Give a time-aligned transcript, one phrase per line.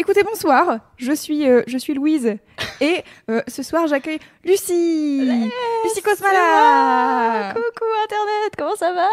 [0.00, 2.36] Écoutez, bonsoir, je suis, euh, je suis Louise
[2.80, 5.28] et euh, ce soir j'accueille Lucie.
[5.82, 7.52] Lucie Cosmala.
[7.52, 9.08] Coucou Internet, comment ça va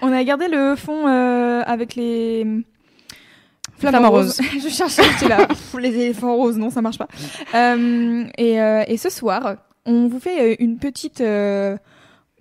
[0.00, 2.46] On a gardé le fond euh, avec les
[3.78, 4.40] flamants Flamants roses.
[4.58, 5.46] je cherchais, j'étais là,
[5.78, 7.08] les éléphants roses, non ça marche pas.
[7.54, 11.76] Euh, et, euh, et ce soir, on vous fait euh, une petite, euh,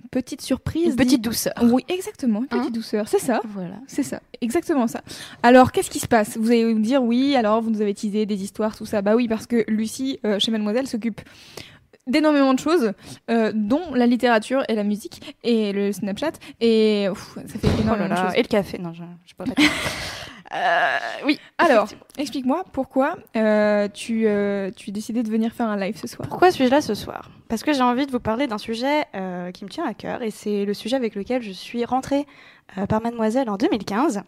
[0.10, 0.90] petite surprise.
[0.92, 1.54] Une petite douceur.
[1.64, 3.42] Oui, exactement, une petite Hein douceur, c'est ça.
[3.46, 3.76] Voilà.
[3.88, 5.02] C'est ça, exactement ça.
[5.44, 6.38] Alors, qu'est-ce qui se passe?
[6.38, 9.02] Vous allez me dire oui, alors vous nous avez teasé des histoires, tout ça.
[9.02, 11.22] Bah oui, parce que Lucie, euh, chez Mademoiselle, s'occupe
[12.08, 12.94] d'énormément de choses,
[13.30, 16.32] euh, dont la littérature et la musique et le Snapchat.
[16.62, 18.36] Et ouf, ça fait Oh là énormément de choses.
[18.36, 19.62] Et le café, non, je, je peux pas.
[20.54, 21.40] euh, oui.
[21.58, 26.08] Alors, explique-moi pourquoi euh, tu, euh, tu as décidé de venir faire un live ce
[26.08, 26.28] soir.
[26.28, 27.30] Pourquoi suis-je là ce soir?
[27.50, 30.22] Parce que j'ai envie de vous parler d'un sujet euh, qui me tient à cœur
[30.22, 32.26] et c'est le sujet avec lequel je suis rentrée
[32.78, 34.22] euh, par Mademoiselle en 2015.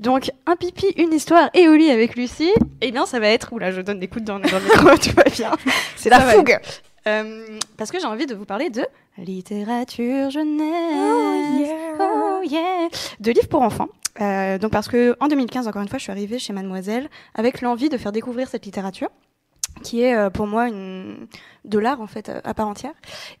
[0.00, 3.52] Donc, un pipi, une histoire et au lit avec Lucie, eh bien, ça va être.
[3.52, 5.50] Oula, je donne des coups dans, dans le micro, tout va bien.
[5.96, 6.58] C'est la Ça fougue
[7.06, 8.86] Euh, Parce que j'ai envie de vous parler de
[9.18, 11.70] littérature jeunesse.
[12.00, 12.88] Oh yeah
[13.20, 13.88] De livres pour enfants.
[14.20, 17.60] Euh, donc parce que en 2015, encore une fois, je suis arrivée chez Mademoiselle avec
[17.60, 19.08] l'envie de faire découvrir cette littérature
[19.82, 21.26] qui est euh, pour moi une
[21.64, 22.92] de l'art en fait euh, à part entière.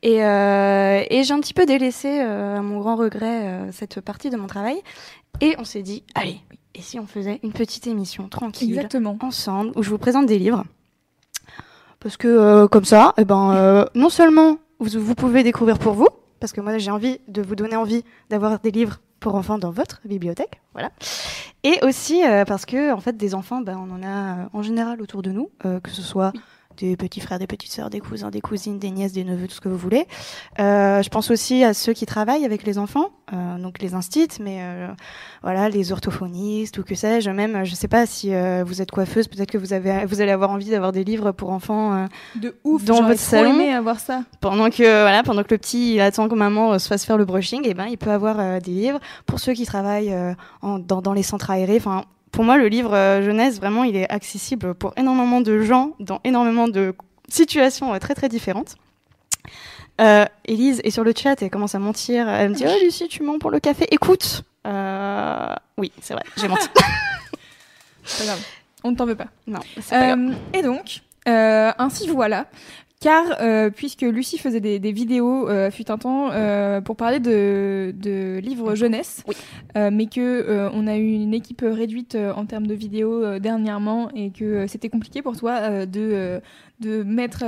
[0.02, 4.00] Et, euh, et j'ai un petit peu délaissé euh, à mon grand regret euh, cette
[4.00, 4.80] partie de mon travail.
[5.40, 6.40] Et on s'est dit allez
[6.74, 9.18] et si on faisait une petite émission tranquille Exactement.
[9.20, 10.64] ensemble où je vous présente des livres?
[12.00, 16.08] Parce que comme ça eh ben non seulement vous, vous pouvez découvrir pour vous
[16.40, 19.70] parce que moi j'ai envie de vous donner envie d'avoir des livres pour enfants dans
[19.70, 20.90] votre bibliothèque voilà.
[21.62, 24.62] Et aussi euh, parce que en fait des enfants ben, on en a euh, en
[24.62, 26.32] général autour de nous euh, que ce soit
[26.78, 29.54] des petits frères, des petites sœurs, des cousins, des cousines, des nièces, des neveux, tout
[29.54, 30.06] ce que vous voulez.
[30.58, 34.28] Euh, je pense aussi à ceux qui travaillent avec les enfants, euh, donc les instits,
[34.40, 34.88] mais euh,
[35.42, 37.30] voilà, les orthophonistes ou que sais-je.
[37.30, 38.32] Même, je sais pas si
[38.64, 41.50] vous êtes coiffeuse, peut-être que vous avez, vous allez avoir envie d'avoir des livres pour
[41.50, 42.06] enfants
[42.36, 43.54] De ouf, Dans votre salon.
[43.54, 44.22] aimé avoir ça.
[44.40, 47.24] pendant que voilà, pendant que le petit il attend que maman se fasse faire le
[47.24, 47.66] brushing.
[47.66, 50.14] Et ben, il peut avoir des livres pour ceux qui travaillent
[50.62, 51.76] en- dans, dans les centres aérés.
[51.76, 52.04] Enfin.
[52.32, 56.20] Pour moi, le livre euh, jeunesse, vraiment, il est accessible pour énormément de gens, dans
[56.24, 56.94] énormément de
[57.28, 58.76] situations euh, très très différentes.
[60.00, 62.28] Euh, Élise est sur le chat et elle commence à mentir.
[62.28, 63.86] Elle me dit Oh Lucie, tu mens pour le café.
[63.90, 66.68] Écoute, euh, oui, c'est vrai, j'ai menti.
[66.74, 68.40] Pas grave.
[68.84, 69.28] On ne t'en veut pas.
[69.46, 70.18] non, c'est pas grave.
[70.18, 72.46] Euh, et donc, ainsi voilà.
[73.02, 77.18] Car euh, puisque Lucie faisait des, des vidéos euh, fut un temps euh, pour parler
[77.18, 79.34] de, de livres jeunesse, Oui.
[79.76, 84.30] euh, mais que on a eu une équipe réduite en termes de vidéos dernièrement et
[84.30, 86.40] que c'était compliqué pour toi de
[86.80, 87.44] de mettre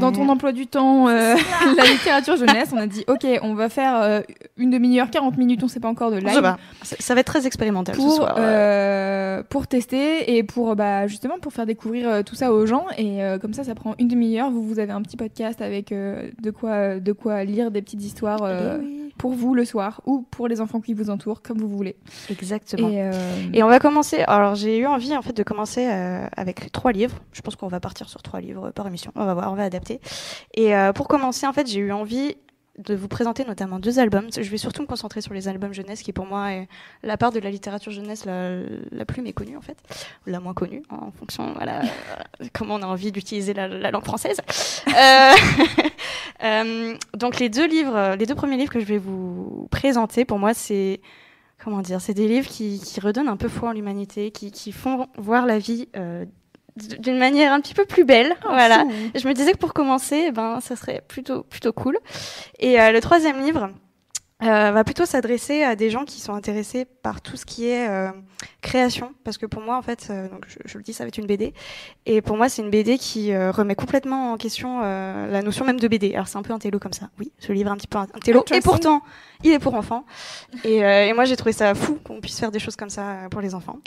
[0.00, 2.70] dans ton emploi du temps la littérature jeunesse.
[2.72, 4.22] On a dit ok, on va faire
[4.56, 6.58] une demi-heure, 40 minutes, on sait pas encore de live Ça va.
[6.82, 9.44] Ça ça va être très expérimental ce pour soir.
[9.48, 13.52] pour tester et pour bah justement pour faire découvrir tout ça aux gens et comme
[13.52, 16.98] ça ça prend une demi-heure vous vous avez un petit podcast avec euh, de quoi
[17.00, 19.12] de quoi lire des petites histoires euh, Eh oui.
[19.18, 21.96] pour vous le soir ou pour les enfants qui vous entourent comme vous voulez
[22.30, 22.88] Exactement.
[22.88, 23.12] et, euh,
[23.52, 24.22] Et on va commencer.
[24.26, 27.18] Alors j'ai eu envie en fait de commencer euh, avec trois livres.
[27.32, 29.12] Je pense qu'on va partir sur trois livres par émission.
[29.14, 30.00] On va voir, on va adapter.
[30.54, 32.36] Et euh, pour commencer, en fait, j'ai eu envie
[32.78, 34.28] de vous présenter notamment deux albums.
[34.34, 36.68] Je vais surtout me concentrer sur les albums jeunesse, qui pour moi est
[37.02, 38.60] la part de la littérature jeunesse la,
[38.92, 39.78] la plus méconnue en fait,
[40.26, 41.82] ou la moins connue en fonction voilà
[42.52, 44.40] comment on a envie d'utiliser la, la langue française.
[44.88, 45.32] Euh,
[46.44, 50.38] euh, donc les deux livres, les deux premiers livres que je vais vous présenter, pour
[50.38, 51.00] moi c'est
[51.62, 54.72] comment dire, c'est des livres qui, qui redonnent un peu foi en l'humanité, qui, qui
[54.72, 56.24] font voir la vie euh,
[56.76, 58.34] d'une manière un petit peu plus belle.
[58.48, 58.84] voilà.
[59.14, 61.98] Je me disais que pour commencer, eh ben, ça serait plutôt, plutôt cool.
[62.58, 63.70] Et euh, le troisième livre
[64.42, 67.88] euh, va plutôt s'adresser à des gens qui sont intéressés par tout ce qui est
[67.88, 68.10] euh,
[68.60, 69.14] création.
[69.24, 71.16] Parce que pour moi, en fait, euh, donc je, je le dis, ça va être
[71.16, 71.54] une BD.
[72.04, 75.64] Et pour moi, c'est une BD qui euh, remet complètement en question euh, la notion
[75.64, 76.12] même de BD.
[76.14, 77.08] Alors, c'est un peu un télo comme ça.
[77.18, 78.40] Oui, ce livre est un petit peu un télo.
[78.40, 78.62] Et Interesting.
[78.62, 79.02] pourtant,
[79.42, 80.04] il est pour enfants.
[80.64, 83.28] Et, euh, et moi, j'ai trouvé ça fou qu'on puisse faire des choses comme ça
[83.30, 83.78] pour les enfants.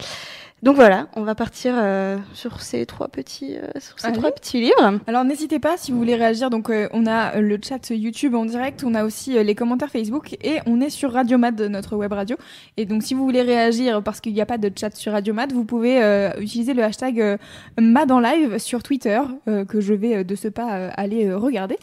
[0.62, 4.18] Donc voilà, on va partir euh, sur ces trois petits, euh, sur ces Allez.
[4.18, 5.00] trois petits livres.
[5.08, 6.50] Alors n'hésitez pas si vous voulez réagir.
[6.50, 9.56] Donc euh, on a euh, le chat YouTube en direct, on a aussi euh, les
[9.56, 12.36] commentaires Facebook et on est sur Radiomad, notre web radio.
[12.76, 15.54] Et donc si vous voulez réagir parce qu'il n'y a pas de chat sur Radiomad,
[15.54, 17.38] vous pouvez euh, utiliser le hashtag euh,
[17.80, 21.38] Mad en live sur Twitter euh, que je vais de ce pas euh, aller euh,
[21.38, 21.78] regarder.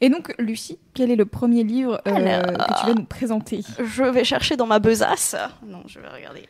[0.00, 2.66] Et donc Lucie, quel est le premier livre euh, Alors.
[2.66, 3.60] que tu vas nous présenter?
[3.78, 5.36] Je vais chercher dans ma besace.
[5.66, 6.48] Non, je vais regarder.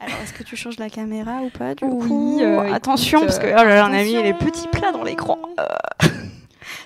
[0.00, 3.28] Alors, est-ce que tu changes la caméra ou pas du Oui, coup euh, Attention, écoute,
[3.28, 5.38] parce que oh là là, on a mis les petits plats dans l'écran.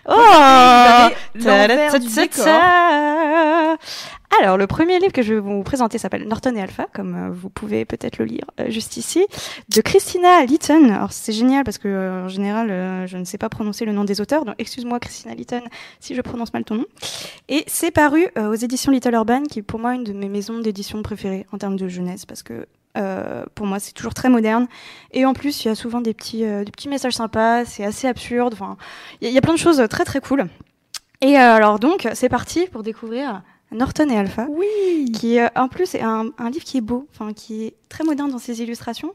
[0.06, 1.08] Euh.
[1.08, 2.46] Oh l'envers du décor.
[4.40, 7.30] Alors, le premier livre que je vais vous présenter s'appelle Norton et Alpha, comme euh,
[7.32, 9.24] vous pouvez peut-être le lire euh, juste ici,
[9.68, 10.90] de Christina Litton.
[10.92, 14.04] Alors, c'est génial parce que, euh, en général, je ne sais pas prononcer le nom
[14.04, 15.62] des auteurs, donc excuse-moi, Christina Litton,
[16.00, 16.86] si je prononce mal ton nom.
[17.48, 20.58] Et c'est paru aux éditions Little Urban, qui est pour moi une de mes maisons
[20.58, 24.66] d'édition préférées en termes de jeunesse, parce que euh, pour moi, c'est toujours très moderne.
[25.12, 27.84] Et en plus, il y a souvent des petits, euh, des petits messages sympas, c'est
[27.84, 28.54] assez absurde.
[28.54, 28.76] Enfin,
[29.20, 30.46] il y, a- il y a plein de choses très très cool.
[31.20, 33.42] Et euh, alors donc, c'est parti pour découvrir
[33.72, 35.10] Norton et Alpha, Oui.
[35.12, 38.30] qui en plus est un, un livre qui est beau, enfin qui est très moderne
[38.30, 39.12] dans ses illustrations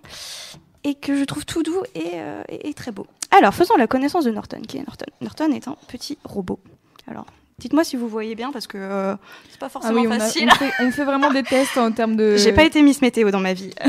[0.83, 2.13] et que je trouve tout doux et,
[2.49, 3.05] et- et très beau.
[3.31, 4.61] Alors, faisons la connaissance de Norton.
[4.67, 6.59] Qui est Norton Norton est un petit robot.
[7.07, 7.25] Alors,
[7.59, 9.15] dites-moi si vous voyez bien parce que euh,
[9.49, 10.49] c'est pas Ah forcément oui, on, a- facile.
[10.51, 12.35] on fait, on fait vraiment des tests en termes de.
[12.37, 13.71] J'ai pas été Miss Météo dans ma vie.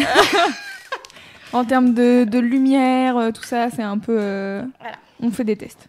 [1.52, 4.16] En termes de, de lumière, euh, tout ça, c'est un peu.
[4.20, 4.96] euh, Voilà.
[5.20, 5.88] On fait des tests.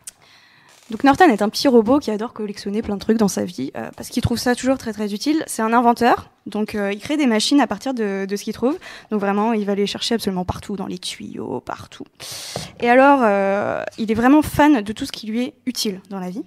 [0.90, 3.72] Donc Norton est un petit robot qui adore collectionner plein de trucs dans sa vie
[3.78, 5.44] euh, parce qu'il trouve ça toujours très très utile.
[5.48, 8.54] C'est un inventeur, donc euh, il crée des machines à partir de, de ce qu'il
[8.54, 8.78] trouve.
[9.12, 12.04] Donc vraiment, il va les chercher absolument partout, dans les tuyaux, partout.
[12.82, 16.20] Et alors, euh, il est vraiment fan de tout ce qui lui est utile dans
[16.20, 16.44] la vie.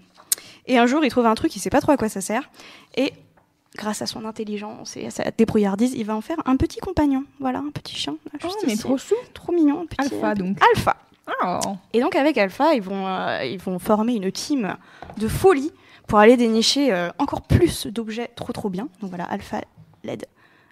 [0.67, 2.49] Et un jour, il trouve un truc, il sait pas trop à quoi ça sert.
[2.97, 3.13] Et
[3.77, 7.25] grâce à son intelligence et à sa débrouillardise, il va en faire un petit compagnon.
[7.41, 8.17] Voilà, un petit chien.
[8.45, 8.83] Oh, mais ici.
[8.83, 9.15] trop chou.
[9.35, 9.83] trop mignon.
[9.83, 10.59] un Petit, Alpha, un- donc.
[10.75, 10.97] Alpha.
[11.45, 11.77] Oh.
[11.93, 14.77] Et donc avec Alpha, ils vont, euh, ils vont former une team
[15.17, 15.73] de folie
[16.07, 18.89] pour aller dénicher euh, encore plus d'objets trop trop bien.
[19.01, 19.63] Donc voilà, Alpha
[20.03, 20.27] l'aide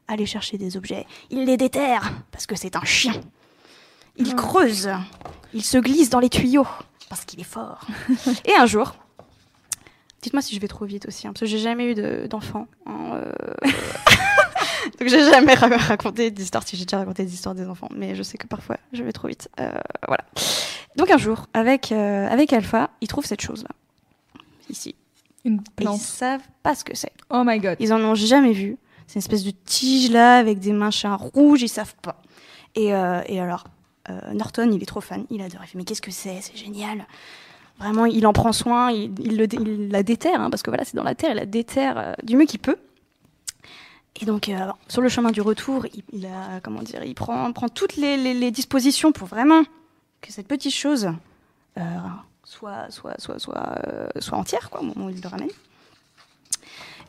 [0.09, 1.07] à aller chercher des objets.
[1.31, 3.15] Il les déterre parce que c'est un chien.
[4.17, 4.37] Il Oh.
[4.37, 4.91] creuse,
[5.55, 6.67] il se glisse dans les tuyaux
[7.09, 7.87] parce qu'il est fort.
[8.45, 8.95] Et un jour,
[10.23, 12.67] dites-moi si je vais trop vite aussi, hein, parce que j'ai jamais eu de- d'enfant.
[12.87, 13.33] hein, euh,
[14.99, 18.15] Donc j'ai jamais ra- raconté d'histoire, si j'ai déjà raconté des histoires des enfants, mais
[18.15, 19.49] je sais que parfois je vais trop vite.
[19.61, 19.71] Euh,
[20.07, 20.25] voilà.
[20.97, 23.71] Donc un jour, avec, euh, avec Alpha, ils trouvent cette chose-là,
[24.69, 24.95] ici.
[25.45, 26.01] Une Et ils plante.
[26.01, 27.13] savent pas ce que c'est.
[27.31, 27.77] Oh my god.
[27.81, 28.77] Ils en ont jamais vu.
[29.07, 32.21] C'est une espèce de tige là, avec des machins rouges, ils savent pas.
[32.75, 33.65] Et, euh, et alors,
[34.33, 35.61] Norton, il est trop fan, il adore.
[35.65, 37.07] Il fait, mais qu'est-ce que c'est C'est génial.
[37.83, 41.17] Vraiment, il en prend soin, il, la déterre, hein, parce que voilà, c'est dans la
[41.17, 42.77] terre, il la déterre euh, du mieux qu'il peut.
[44.21, 49.65] Et donc, euh, sur le chemin du retour, il, prend, toutes les, dispositions pour vraiment
[50.21, 51.11] que cette petite chose
[51.77, 51.83] euh,
[52.45, 52.87] soit
[54.31, 55.51] entière, quoi, au moment où il le ramène.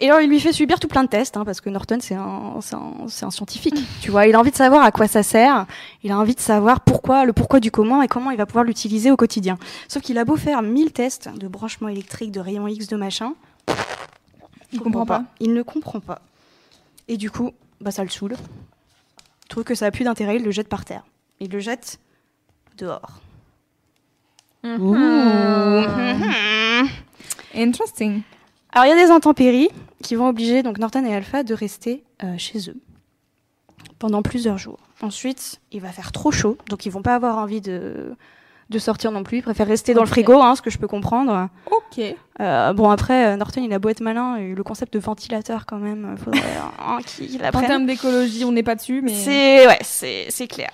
[0.03, 2.15] Et alors, il lui fait subir tout plein de tests, hein, parce que Norton, c'est
[2.15, 2.59] un,
[3.07, 3.77] scientifique.
[4.01, 5.65] Tu vois, il a envie de savoir à quoi ça sert.
[6.03, 8.65] Il a envie de savoir pourquoi, le pourquoi du comment et comment il va pouvoir
[8.65, 9.57] l'utiliser au quotidien.
[9.87, 13.33] Sauf qu'il a beau faire 1000 tests de branchement électrique, de rayons X, de machin.
[14.73, 15.23] Il comprend pas.
[15.39, 16.19] Il ne comprend pas.
[17.07, 18.35] Et du coup, bah, ça le saoule.
[18.35, 21.05] Il trouve que ça a plus d'intérêt, il le jette par terre.
[21.39, 21.97] Il le jette
[22.77, 23.21] dehors.
[24.63, 25.87] Mhm.
[27.55, 28.23] Interesting.
[28.73, 29.69] Alors, il y a des intempéries
[30.03, 32.77] qui vont obliger donc Norton et Alpha de rester euh, chez eux
[33.99, 34.79] pendant plusieurs jours.
[35.01, 38.15] Ensuite, il va faire trop chaud, donc ils vont pas avoir envie de,
[38.69, 39.39] de sortir non plus.
[39.39, 41.49] Ils préfèrent rester dans le frigo, hein, ce que je peux comprendre.
[41.71, 42.03] Ok.
[42.39, 45.79] Euh, bon, après, euh, Norton, il a beau être malin, le concept de ventilateur, quand
[45.79, 46.41] même, faudrait
[46.79, 49.13] hein, qu'il En termes d'écologie, on n'est pas dessus, mais.
[49.13, 50.71] C'est ouais, c'est c'est clair.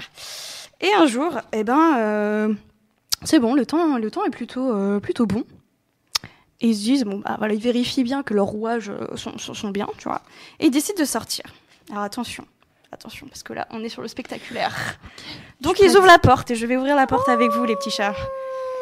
[0.81, 2.53] Et un jour, eh ben, euh,
[3.24, 5.43] c'est bon, le temps, le temps est plutôt euh, plutôt bon.
[6.62, 9.38] Et ils se disent bon, bah, voilà, ils vérifient bien que leurs rouages euh, sont,
[9.38, 10.22] sont, sont bien, tu vois.
[10.60, 11.46] Et ils décident de sortir.
[11.89, 12.46] Alors attention,
[12.92, 14.98] attention, parce que là, on est sur le spectaculaire.
[15.62, 17.92] Donc ils ouvrent la porte et je vais ouvrir la porte avec vous, les petits
[17.92, 18.16] chats.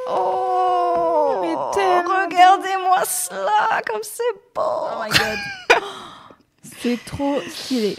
[0.10, 4.24] Oh, regardez-moi cela, comme c'est
[4.56, 4.62] beau.
[4.62, 5.82] Oh my god.
[6.80, 7.96] C'est trop stylé.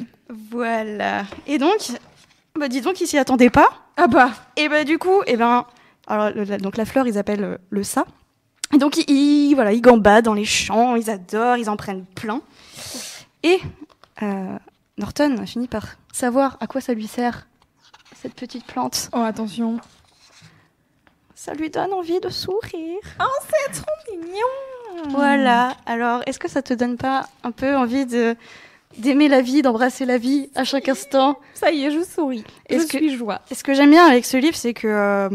[0.50, 1.24] Voilà.
[1.46, 1.78] Et donc,
[2.54, 3.68] bah dis donc, ils s'y attendaient pas.
[3.96, 4.30] Ah bah.
[4.56, 5.64] Et bah du coup, et ben,
[6.06, 6.30] alors
[6.60, 8.04] donc la fleur, ils appellent euh, le ça.
[8.74, 12.42] Et donc ils, voilà, ils gambadent dans les champs, ils adorent, ils en prennent plein.
[13.42, 13.58] Et
[14.22, 14.56] euh,
[14.98, 17.46] Norton finit par savoir à quoi ça lui sert
[18.20, 19.08] cette petite plante.
[19.12, 19.78] Oh attention.
[21.34, 22.98] Ça lui donne envie de sourire.
[24.10, 25.08] Mignon.
[25.10, 25.76] Voilà.
[25.86, 28.34] Alors, est-ce que ça te donne pas un peu envie de
[28.96, 31.38] d'aimer la vie, d'embrasser la vie à chaque instant?
[31.54, 32.42] Ça y est, je souris.
[32.68, 33.40] Est-ce je que- suis joie.
[33.54, 35.28] Ce que j'aime bien avec ce livre, c'est que euh,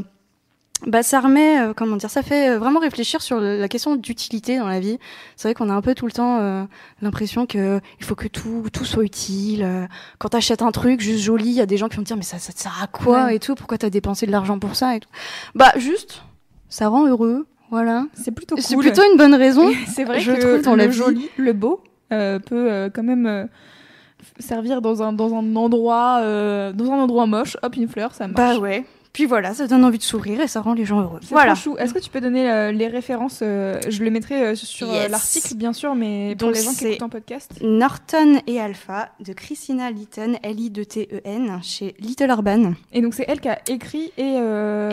[0.86, 3.96] bah, ça remet, euh, comment dire, ça fait euh, vraiment réfléchir sur le- la question
[3.96, 5.00] d'utilité dans la vie.
[5.36, 6.64] C'est vrai qu'on a un peu tout le temps euh,
[7.02, 9.64] l'impression que il faut que tout, tout soit utile.
[9.64, 9.86] euh,
[10.20, 12.18] quand t'achètes un truc juste joli, il y a des gens qui vont te dire
[12.18, 13.36] mais ça, ça te sert à quoi Ouais.
[13.36, 15.10] et tout Pourquoi t'as dépensé de l'argent pour ça et tout
[15.56, 16.22] Bah juste,
[16.70, 17.46] ça rend heureux.
[17.72, 18.06] Voilà.
[18.14, 18.64] C'est plutôt cool.
[18.64, 19.72] C'est plutôt une bonne raison.
[19.88, 23.26] C'est vrai je que trouve, dans le joli, le beau, euh, peut euh, quand même
[23.26, 23.46] euh,
[24.40, 27.58] servir dans un, dans un endroit euh, dans un endroit moche.
[27.64, 28.56] Hop, une fleur, ça marche.
[28.56, 28.86] Bah ouais.
[29.14, 31.20] Puis voilà, ça donne envie de sourire et ça rend les gens heureux.
[31.22, 31.54] C'est Voilà.
[31.54, 35.10] Est-ce que tu peux donner euh, les références euh, Je le mettrai euh, sur Yes.
[35.12, 37.52] l'article, bien sûr, mais pour Donc les gens qui c'est- écoutent en podcast.
[37.62, 42.74] Norton et Alpha de Christina Litton, L-I-T-E-N, chez Little Urban.
[42.92, 44.34] Et donc c'est elle qui a écrit et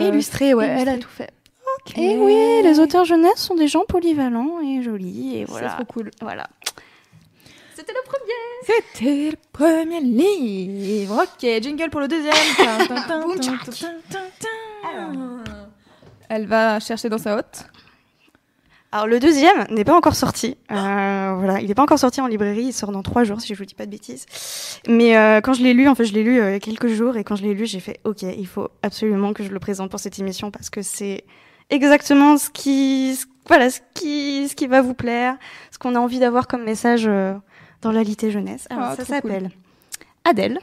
[0.07, 0.81] Illustré, ouais, illustré.
[0.81, 1.31] elle a tout fait.
[1.97, 5.69] Et oui, les auteurs jeunesse sont des gens polyvalents et jolis, et C'est voilà.
[5.69, 6.11] trop cool.
[6.21, 6.47] Voilà.
[7.81, 8.75] C'était le premier.
[8.93, 11.23] C'était le premier livre.
[11.23, 12.33] Ok, jingle pour le deuxième.
[16.29, 17.65] Elle va chercher dans sa hotte.
[18.93, 20.57] Alors le deuxième n'est pas encore sorti.
[20.71, 22.65] Euh, voilà, il n'est pas encore sorti en librairie.
[22.65, 24.25] Il sort dans trois jours, si je vous dis pas de bêtises.
[24.87, 26.59] Mais euh, quand je l'ai lu, en fait, je l'ai lu euh, il y a
[26.59, 29.49] quelques jours, et quand je l'ai lu, j'ai fait OK, il faut absolument que je
[29.49, 31.23] le présente pour cette émission parce que c'est
[31.69, 35.37] exactement ce qui, ce- voilà, ce qui, ce qui va vous plaire,
[35.71, 37.33] ce qu'on a envie d'avoir comme message euh,
[37.81, 38.67] dans la litté jeunesse.
[38.69, 39.31] Alors, Ah, ça trop cool.
[39.31, 39.51] s'appelle
[40.23, 40.59] Adèle,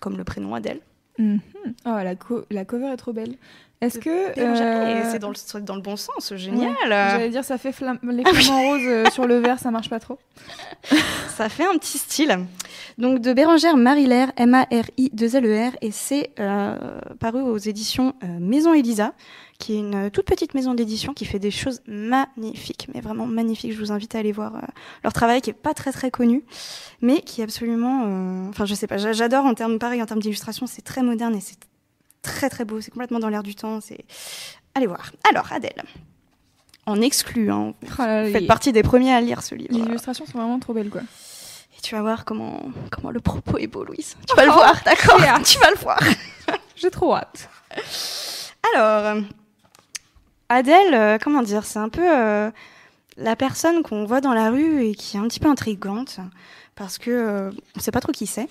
[0.00, 0.80] comme le prénom Adèle.
[1.18, 1.40] Mhm.
[1.84, 3.36] Oh, la, co- la cover est trop belle.
[3.80, 4.10] Est-ce que.
[4.38, 6.74] Euh, et c'est dans le, c'est dans le bon sens, génial.
[6.88, 9.88] J'allais dire, ça fait flam- les Ah flamants roses euh, sur le verre, ça marche
[9.88, 10.18] pas trop.
[11.36, 12.36] Ça fait un petit style.
[12.98, 16.76] Donc de Bérangère Marie-Laire, M-A-R-I-2-L-E-R, E et c'est euh,
[17.20, 19.12] paru aux éditions euh, Maison Elisa,
[19.60, 23.72] qui est une toute petite maison d'édition qui fait des choses magnifiques, mais vraiment magnifiques.
[23.72, 24.60] Je vous invite à aller voir euh,
[25.04, 26.42] leur travail, qui est pas très très connu,
[27.00, 30.06] mais qui est absolument, euh, enfin je sais pas, j'a- j'adore en termes pareil en
[30.06, 31.56] termes d'illustration, c'est très moderne et c'est
[32.22, 33.80] très très beau, c'est complètement dans l'air du temps.
[33.80, 34.04] C'est
[34.74, 35.10] allez voir.
[35.30, 35.82] Alors Adèle,
[36.86, 39.70] en exclu, hein, Oh là, vous faites les- partie des premiers à lire ce livre.
[39.72, 41.02] Les illustrations sont vraiment trop belles, quoi.
[41.76, 44.16] Et tu vas voir comment, comment le propos est beau, Louise.
[44.28, 45.44] Tu vas le voir, d'accord j'ai hâte.
[45.44, 45.98] Tu vas le voir.
[46.76, 47.48] J'ai trop hâte.
[48.74, 49.20] Alors, euh,
[50.48, 52.50] Adèle, euh, comment dire, c'est un peu euh,
[53.16, 56.20] la personne qu'on voit dans la rue et qui est un petit peu intrigante
[56.74, 58.48] parce que euh, on sait pas trop qui c'est.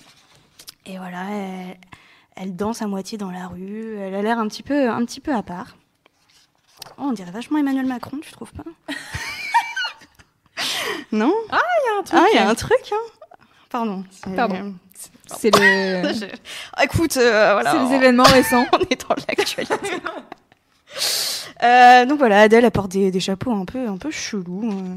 [0.86, 1.76] Et voilà, elle,
[2.40, 3.96] elle danse à moitié dans la rue.
[3.98, 5.76] Elle a l'air un petit peu, un petit peu à part.
[6.96, 8.64] Oh, on dirait vachement Emmanuel Macron, tu trouves pas?
[11.12, 11.32] Non?
[11.50, 12.20] Il y a un truc.
[12.22, 13.36] Ah, il y a un truc, hein
[13.70, 14.04] Pardon.
[14.10, 14.74] c'est- Pardon.
[15.26, 16.12] c'est- le...
[16.12, 16.24] Je-
[16.74, 17.72] Ah, Écoute, euh, voilà.
[17.72, 18.66] c'est les événements récents.
[18.72, 19.74] on est dans l'actualité.
[21.62, 24.70] Euh, donc voilà, Adèle apporte des, des chapeaux un peu, un peu chelous.
[24.72, 24.96] euh.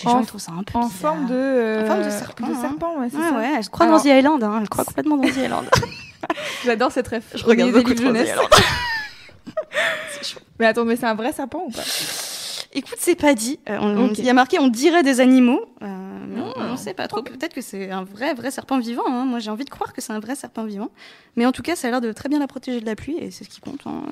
[0.00, 0.98] Les En- gens ils trouvent ça un peu En bizarre.
[1.14, 1.34] forme de...
[1.34, 2.60] euh, En forme de serpent, De hein.
[2.60, 3.36] serpent, ouais, c'est Ouais, ça.
[3.36, 5.68] ouais, elle croit Alors- dans The Island, hein, elle croit complètement dans The Island.
[6.64, 7.24] J'adore cette ref.
[7.34, 8.28] Je regarde beaucoup The jeunesse.
[8.30, 8.48] Island.
[10.58, 11.82] Mais attends, mais c'est un vrai serpent ou pas?
[12.72, 13.58] Écoute, c'est pas dit.
[13.70, 14.08] Euh.
[14.18, 15.86] Il y a marqué on dirait des animaux, euh,
[16.28, 16.68] mais on- Ah.
[16.72, 17.22] on sait pas trop.
[17.22, 19.04] Peut-être que c'est un vrai, vrai serpent vivant.
[19.06, 19.24] hein.
[19.24, 20.90] Moi, j'ai envie de croire que c'est un vrai serpent vivant.
[21.36, 23.16] Mais en tout cas, ça a l'air de très bien la protéger de la pluie
[23.18, 23.80] et c'est ce qui compte.
[23.86, 24.02] hein.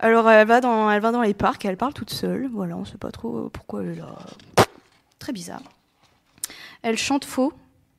[0.00, 2.48] Alors, elle va, dans, elle va dans les parcs et elle parle toute seule.
[2.52, 4.14] Voilà, on sait pas trop pourquoi elle est là.
[5.18, 5.62] Très bizarre.
[6.82, 7.52] Elle chante faux.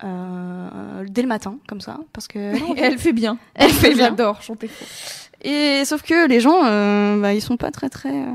[0.04, 3.38] Euh, dès le matin, comme ça, parce que elle fait bien.
[3.56, 4.06] Elle fait bien.
[4.10, 4.70] J'adore chanter
[5.42, 8.10] et sauf que les gens, euh, bah, ils sont pas très très.
[8.12, 8.26] euh,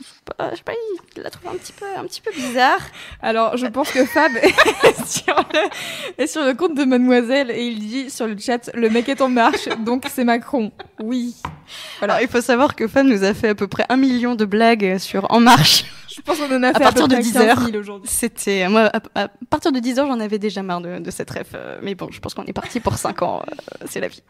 [0.00, 0.72] ils sont pas- je sais pas,
[1.16, 2.78] ils la trouvent un petit peu, un petit peu bizarre.
[3.20, 7.66] Alors, je pense que Fab est sur, le, est sur le compte de Mademoiselle et
[7.66, 10.70] il dit sur le chat le mec est en marche, donc c'est Macron.
[11.00, 11.34] Oui.
[11.98, 12.14] Voilà.
[12.14, 14.44] Alors, il faut savoir que Femme nous a fait à peu près un million de
[14.44, 15.86] blagues sur En Marche.
[16.18, 17.58] Je pense qu'on en a fait partir peu de près 10 15 000 heures.
[18.04, 21.30] C'était moi à, à partir de 10 heures, j'en avais déjà marre de, de cette
[21.30, 21.52] ref.
[21.54, 23.42] euh, mais bon, je pense qu'on est parti pour 5 ans.
[23.48, 24.22] euh, c'est la vie.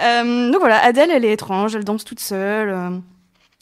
[0.00, 2.70] Euh, donc voilà, Adèle, elle est étrange, elle danse toute seule.
[2.70, 2.90] euh,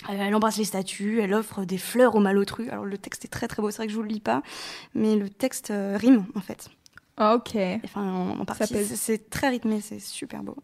[0.09, 2.69] elle embrasse les statues, elle offre des fleurs aux malotrus.
[2.71, 4.43] Alors le texte est très très beau, c'est vrai que je vous le lis pas,
[4.95, 6.69] mais le texte euh, rime en fait.
[7.17, 7.57] Ah, ok.
[7.85, 10.57] Enfin, en, en partie, c'est- c'est très rythmé, c'est super beau.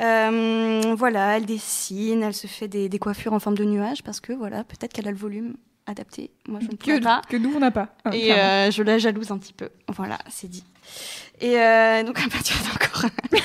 [0.00, 4.20] Euh, voilà, elle dessine, elle se fait des, des coiffures en forme de nuage parce
[4.20, 5.54] que voilà, peut-être qu'elle a le volume
[5.86, 6.30] adapté.
[6.48, 7.22] Moi, je ne Que, pas.
[7.28, 7.88] que nous, on n'a pas.
[8.04, 9.70] Ah, Et euh, je la jalouse un petit peu.
[9.88, 10.64] Voilà, c'est dit.
[11.40, 13.10] Et euh, donc, à partir encore.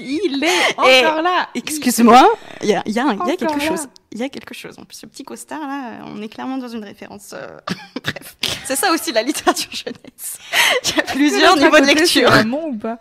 [0.00, 0.70] il est
[1.00, 1.48] Et- encore là.
[1.54, 2.28] Excuse-moi,
[2.62, 3.66] il y a, il y a un- il y a Encore quelque là.
[3.66, 3.88] chose.
[4.10, 4.78] Il y a quelque chose.
[4.78, 7.32] En plus, ce petit costard là, on est clairement dans une référence.
[7.34, 7.58] euh,
[8.02, 10.38] Bref, c'est ça aussi la littérature jeunesse.
[10.84, 12.06] Il y a plusieurs niveaux de lecture.
[12.06, 12.98] c'est Ramon ou pas?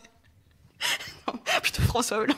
[1.62, 2.36] Plutôt François Hollande.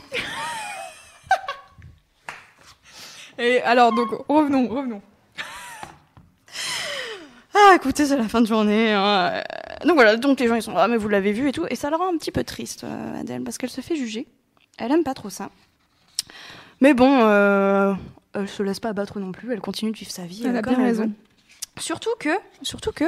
[3.40, 5.02] Et alors, donc, revenons, revenons.
[7.56, 8.94] Ah, écoutez, c'est la fin de journée.
[8.94, 9.42] hein.
[9.86, 11.76] donc voilà, donc les gens ils sont ah mais vous l'avez vu et tout, et
[11.76, 14.28] ça la rend un petit peu triste euh, Adèle parce qu'elle se fait juger.
[14.80, 15.50] Elle aime pas trop ça.
[16.82, 17.94] Mais bon, euh,
[18.34, 19.54] elle se laisse pas abattre non plus.
[19.54, 20.42] Elle continue de vivre sa vie.
[20.46, 21.12] Elle euh, a comme bien raison.
[21.80, 22.30] Surtout que,
[22.62, 23.06] surtout que,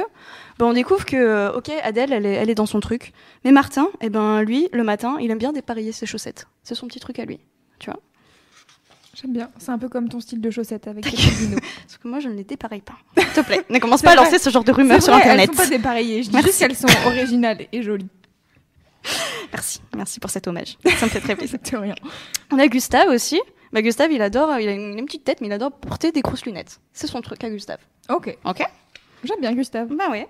[0.58, 3.12] ben, on découvre que, euh, ok, Adèle, elle est, elle est dans son truc.
[3.44, 6.46] Mais Martin, eh ben, lui, le matin, il aime bien dépareiller ses chaussettes.
[6.64, 7.38] C'est son petit truc à lui.
[9.20, 9.50] J'aime bien.
[9.58, 11.16] C'est un peu comme ton style de chaussettes avec les.
[11.86, 12.96] Parce que moi, je ne les dépareille pas.
[13.18, 15.48] S'il te plaît, ne commence pas à lancer ce genre de rumeurs sur Internet.
[15.50, 16.22] Elles sont pas dépareillées.
[16.22, 16.48] Je dis Merci.
[16.48, 18.08] juste qu'elles sont originales et jolies.
[19.52, 20.76] Merci, merci pour cet hommage.
[20.98, 21.60] Ça me fait très plaisir.
[21.72, 21.94] Rien.
[22.50, 23.40] On a Gustave aussi.
[23.72, 26.20] Bah, Gustave, il adore, il a une, une petite tête, mais il adore porter des
[26.20, 26.80] grosses lunettes.
[26.92, 27.78] C'est son truc à Gustave.
[28.08, 28.36] Ok.
[28.44, 28.62] Ok
[29.22, 29.88] J'aime bien Gustave.
[29.94, 30.26] Bah ouais.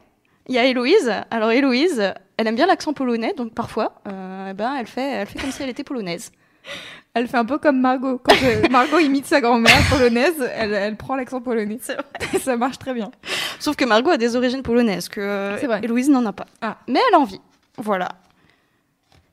[0.49, 1.11] Il y a Héloïse.
[1.31, 5.39] Alors Héloïse, elle aime bien l'accent polonais, donc parfois, euh, ben, elle, fait, elle fait
[5.39, 6.31] comme si elle était polonaise.
[7.19, 8.19] Elle fait un peu comme Margot.
[8.23, 11.79] Quand euh, Margot imite sa grand-mère polonaise, elle, elle prend l'accent polonais.
[12.43, 13.11] Ça marche très bien.
[13.59, 15.79] Sauf que Margot a des origines polonaises, que euh.
[15.83, 16.45] Héloïse n'en a pas.
[16.61, 16.77] Ah.
[16.89, 17.41] Mais elle a envie.
[17.79, 18.11] Voilà.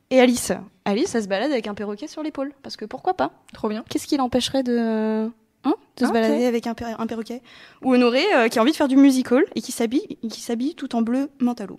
[0.08, 0.50] Et Alice
[0.86, 2.52] Alice, elle se balade avec un perroquet sur l'épaule.
[2.62, 3.32] Parce que pourquoi pas?
[3.52, 3.84] Trop bien.
[3.90, 5.28] Qu'est-ce qui l'empêcherait de,
[5.64, 6.14] hein, de se Ok.
[6.14, 7.42] balader avec un, per- un perroquet?
[7.82, 10.74] Ou Honoré, euh, qui a envie de faire du musical et qui s'habille, qui s'habille
[10.74, 11.78] tout en bleu mentalo.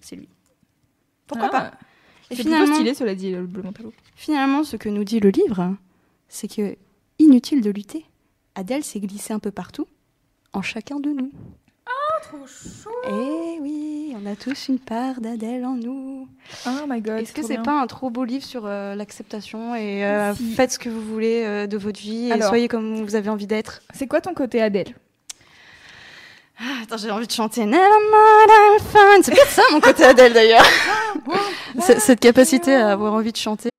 [0.00, 0.28] C'est lui.
[1.26, 1.58] Pourquoi Ah.
[1.60, 1.70] pas?
[2.30, 3.92] Et C'est finalement, stylé, cela dit, le bleu mentalo.
[4.14, 5.74] finalement, ce que nous dit le livre,
[6.28, 6.76] c'est que
[7.18, 8.04] inutile de lutter.
[8.54, 9.86] Adèle s'est glissée un peu partout,
[10.52, 11.30] en chacun de nous.
[12.22, 12.90] Trop chaud.
[13.08, 16.28] Eh oui, on a tous une part d'Adèle en nous.
[16.66, 17.18] Oh my god.
[17.20, 20.52] Est-ce que c'est pas un trop beau livre sur euh, l'acceptation et euh, Si.
[20.52, 22.48] faites ce que vous voulez euh, de votre vie et Alors.
[22.50, 23.80] soyez comme vous avez envie d'être?
[23.94, 24.94] C'est quoi ton côté Adèle?
[26.62, 29.22] Ah, Attends, j'ai envie de chanter Never mind, I'm fine.
[29.22, 30.64] C'est peut-être ça mon côté Adèle d'ailleurs.
[31.80, 33.70] Cette capacité à avoir envie de chanter.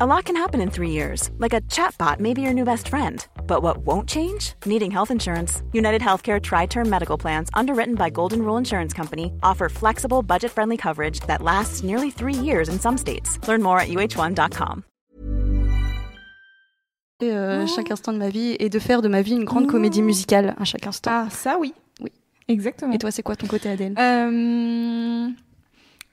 [0.00, 2.88] A lot can happen in three years, like a chatbot may be your new best
[2.88, 3.24] friend.
[3.46, 4.54] But what won't change?
[4.66, 5.62] Needing health insurance.
[5.72, 10.50] United Healthcare Tri Term Medical Plans, underwritten by Golden Rule Insurance Company, offer flexible, budget
[10.50, 13.38] friendly coverage that lasts nearly three years in some states.
[13.46, 14.84] Learn more at uh1.com.
[17.30, 20.02] euh, chaque instant de ma vie et de faire de ma vie une grande comédie
[20.02, 21.10] musicale à chaque instant.
[21.12, 21.74] Ah, ça oui.
[22.00, 22.10] Oui.
[22.48, 22.92] Exactement.
[22.92, 23.94] Et toi, c'est quoi ton côté Adèle?
[23.98, 25.28] Euh,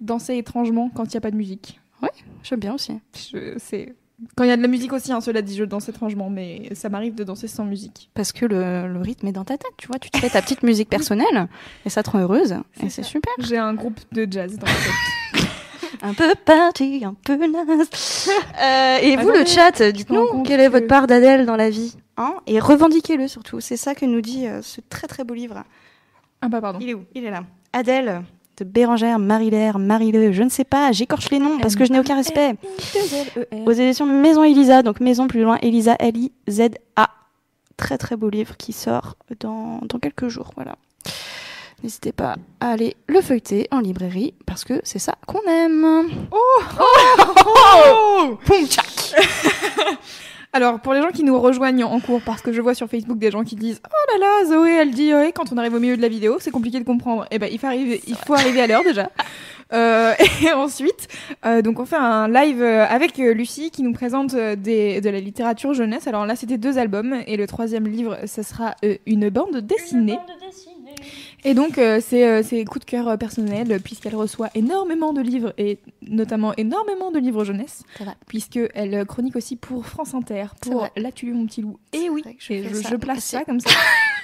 [0.01, 1.79] Danser étrangement quand il n'y a pas de musique.
[2.43, 2.93] J'aime bien aussi.
[3.57, 3.93] C'est
[4.35, 6.69] quand il y a de la musique aussi, hein, cela dit, je danse étrangement, mais
[6.73, 8.09] ça m'arrive de danser sans musique.
[8.13, 9.97] Parce que le, le rythme est dans ta tête, tu vois.
[9.99, 11.47] Tu te fais ta petite musique personnelle
[11.85, 12.55] et ça te rend heureuse.
[12.83, 13.31] Et c'est super.
[13.39, 15.48] J'ai un groupe de jazz dans ma tête.
[16.01, 17.89] Un peu party, un peu naze.
[18.61, 21.95] Euh, et vous, Attendez, le chat, dites-nous quelle est votre part d'Adèle dans la vie.
[22.17, 22.35] Hein?
[22.45, 23.61] Et revendiquez-le surtout.
[23.61, 25.63] C'est ça que nous dit euh, ce très très beau livre.
[26.41, 26.79] Ah bah pardon.
[26.81, 27.05] Il est où?
[27.15, 27.43] Il est là.
[27.71, 28.21] Adèle
[28.59, 31.99] de Bérangère, Marie-Laire, Marie-Le, je ne sais pas, j'écorche les noms parce que je n'ai
[31.99, 32.55] aucun respect.
[33.65, 37.09] Aux éditions Maison Elisa, donc Maison plus loin, Elisa, L-I-Z-A.
[37.77, 40.75] Très très beau livre qui sort dans, dans quelques jours, voilà.
[41.83, 46.09] N'hésitez pas à aller le feuilleter en librairie parce que c'est ça qu'on aime.
[46.31, 46.61] Oh
[48.45, 49.15] Poum tchac
[50.51, 53.19] Alors, pour les gens qui nous rejoignent en cours, parce que je vois sur Facebook
[53.19, 55.79] des gens qui disent Oh là là, Zoé, elle dit ouais, quand on arrive au
[55.79, 57.27] milieu de la vidéo, c'est compliqué de comprendre.
[57.29, 59.09] Eh ben, il faut arriver, il faut arriver à l'heure déjà.
[59.71, 61.07] Euh, et ensuite,
[61.45, 64.99] euh, donc on fait un live euh, avec euh, Lucie qui nous présente euh, des,
[64.99, 66.07] de la littérature jeunesse.
[66.07, 70.17] Alors là, c'était deux albums et le troisième livre, ce sera euh, une bande dessinée.
[71.45, 75.13] Et donc, euh, c'est euh, ses coups de cœur euh, personnels, euh, puisqu'elle reçoit énormément
[75.13, 77.83] de livres, et notamment énormément de livres jeunesse,
[78.27, 80.87] puisqu'elle chronique aussi pour France Inter, pour.
[80.97, 81.79] La Tu mon petit loup.
[81.93, 83.69] C'est Et oui, je et fais je, ça je place ça comme ça.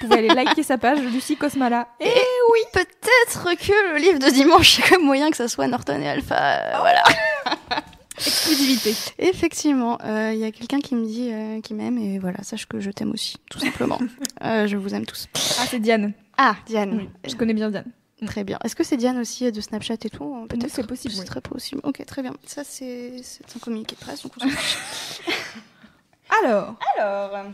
[0.00, 1.88] Vous pouvez aller liker sa page, Lucie Cosmala.
[2.00, 2.04] Et
[2.52, 6.08] oui, peut-être que le livre de dimanche, c'est comme moyen que ça soit Norton et
[6.08, 6.34] Alpha.
[6.36, 7.02] euh, voilà.
[8.18, 8.94] exclusivité.
[9.18, 12.66] Effectivement, euh, il y a quelqu'un qui me dit euh, qu'il m'aime et voilà, sache
[12.66, 13.98] que je t'aime aussi, tout simplement.
[14.42, 15.28] Euh, je vous aime tous.
[15.58, 16.12] Ah, c'est Diane.
[16.36, 16.98] Ah, Diane.
[16.98, 17.90] Oui, je connais bien Diane.
[18.26, 18.58] Très bien.
[18.64, 20.70] Est-ce que c'est Diane aussi de Snapchat et tout euh, Peut-être?
[20.70, 21.26] c'est possible, C'est oui.
[21.26, 21.80] très possible.
[21.84, 22.32] Ok, très bien.
[22.46, 24.46] Ça, c'est c'est un communiqué de presse, donc on.
[26.44, 27.46] Alors, Alors,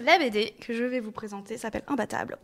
[0.00, 2.38] la BD que je vais vous présenter s'appelle Imbattable.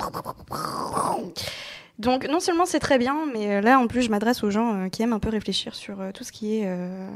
[1.98, 4.74] Donc, non seulement c'est très bien, mais euh, là, en plus, je m'adresse aux gens
[4.74, 6.66] euh, qui aiment un peu réfléchir sur euh, tout ce qui est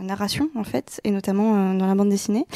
[0.03, 2.46] narration, en fait, et notamment dans la bande dessinée.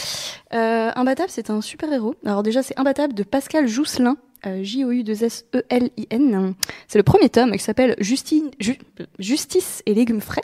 [0.52, 2.14] Imbattable, c'est un super-héros.
[2.24, 4.16] Alors, déjà, c'est Imbattable de Pascal Jousselin.
[4.46, 6.54] euh, J-O-U-2-S-E-L-I-N.
[6.88, 10.42] C'est le premier tome qui s'appelle Justice et légumes frais.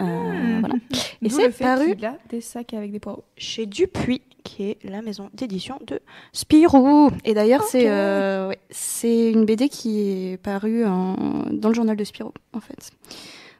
[0.00, 0.60] Euh, Hmm.
[0.60, 0.74] voilà.
[1.22, 3.24] Et c'est paru qu'il a des sacs avec des poireaux.
[3.36, 6.00] chez Dupuis, qui est la maison d'édition de
[6.32, 7.10] Spirou.
[7.24, 10.00] Et d'ailleurs, c'est euh, ouais, c'est une BD qui
[10.32, 12.90] est parue en- dans le journal de Spirou, en fait.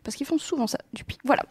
[0.02, 1.18] Parce qu'ils font souvent ça, Dupuis.
[1.24, 1.44] Voilà.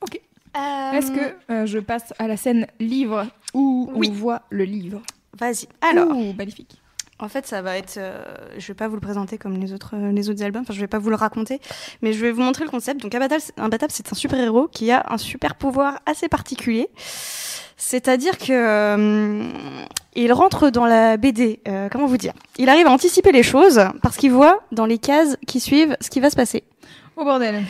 [0.00, 0.20] Ok.
[0.56, 4.08] Euh, Est-ce que je passe à la scène livre où Oui.
[4.10, 5.02] on voit le livre?
[5.38, 5.66] Vas-y.
[5.80, 6.80] Alors, Ouh, magnifique.
[7.24, 7.96] En fait, ça va être.
[7.96, 8.22] euh,
[8.58, 10.62] je vais pas vous le présenter comme les autres, euh, les autres albums.
[10.62, 11.58] Enfin, je vais pas vous le raconter,
[12.02, 13.00] mais je vais vous montrer le concept.
[13.00, 13.42] Donc, Imbattable,
[13.90, 16.88] c'est- un super héros qui a un super pouvoir assez particulier.
[17.76, 19.48] C'est-à-dire que euh,
[20.14, 21.60] il rentre dans la BD.
[21.66, 22.32] euh, comment vous dire?
[22.58, 26.08] Il arrive à anticiper les choses parce qu'il voit dans les cases qui suivent ce
[26.10, 26.62] qui va se passer.
[27.16, 27.62] Au bordel.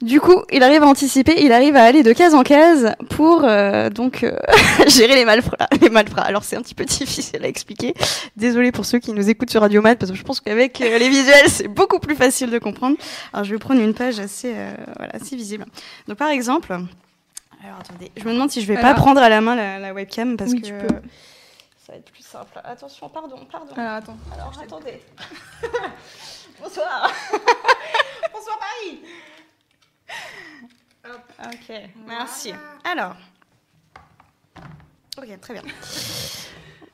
[0.00, 3.42] Du coup, il arrive à anticiper, il arrive à aller de case en case pour
[3.44, 4.36] euh, donc euh,
[4.86, 5.56] gérer les malfrats.
[5.80, 6.22] Les malfrats.
[6.22, 7.94] Alors c'est un petit peu difficile à expliquer.
[8.36, 10.98] Désolée pour ceux qui nous écoutent sur Radio Mat parce que je pense qu'avec euh,
[10.98, 12.96] les visuels c'est beaucoup plus facile de comprendre.
[13.32, 14.54] Alors je vais prendre une page assez
[14.96, 15.64] voilà assez visible.
[16.06, 19.40] Donc par exemple, alors attendez, je me demande si je vais pas prendre à la
[19.40, 20.94] main la, la webcam parce Oui, que tu peux.
[21.84, 22.60] ça va être plus simple.
[22.62, 23.72] Attention, pardon, pardon.
[23.76, 24.16] Alors attends.
[24.32, 25.00] Alors attendez.
[26.60, 27.12] Bonsoir.
[28.32, 29.00] Bonsoir Paris.
[31.46, 32.52] Ok, merci.
[32.84, 33.16] Alors.
[35.16, 35.62] Ok, très bien.